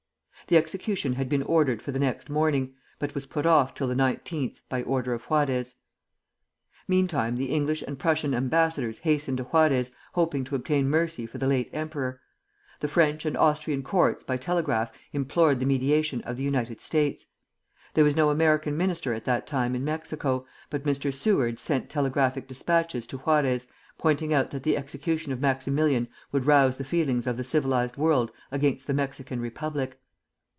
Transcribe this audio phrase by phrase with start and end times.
[0.47, 3.95] The execution had been ordered for the next morning, but was put off till the
[3.95, 5.75] 19th, by order of Juarez.
[6.89, 11.47] Meantime the English and Prussian ambassadors hastened to Juarez, hoping to obtain mercy for the
[11.47, 12.19] late emperor.
[12.81, 17.27] The French and Austrian courts, by telegraph, implored the mediation of the United States.
[17.93, 21.13] There was no American minister at that time in Mexico, but Mr.
[21.13, 26.75] Seward sent telegraphic despatches to Juarez, pointing out that the execution of Maximilian would rouse
[26.75, 29.97] the feelings of the civilized world against the Mexican Republic.